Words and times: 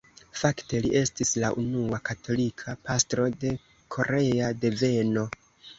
Fakte 0.43 0.79
li 0.85 0.89
estis 1.01 1.33
la 1.43 1.51
unua 1.65 2.01
katolika 2.11 2.75
pastro 2.89 3.29
de 3.45 3.55
korea 3.99 4.53
deveno. 4.67 5.33